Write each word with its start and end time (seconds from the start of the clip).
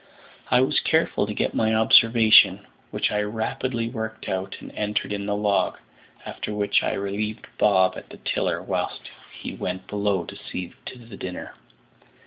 I 0.49 0.61
was 0.61 0.79
careful 0.79 1.27
to 1.27 1.33
get 1.35 1.53
my 1.53 1.75
observation, 1.75 2.65
which 2.89 3.11
I 3.11 3.21
rapidly 3.21 3.87
worked 3.87 4.27
out, 4.27 4.55
and 4.59 4.71
entered 4.71 5.13
in 5.13 5.27
the 5.27 5.35
log; 5.35 5.77
after 6.25 6.55
which 6.55 6.81
I 6.81 6.93
relieved 6.93 7.45
Bob 7.59 7.93
at 7.95 8.09
the 8.09 8.17
tiller, 8.17 8.63
whilst 8.63 9.11
he 9.39 9.53
went 9.53 9.85
below 9.85 10.25
to 10.25 10.35
see 10.35 10.73
to 10.87 10.97
the 10.97 11.17
dinner. 11.17 11.53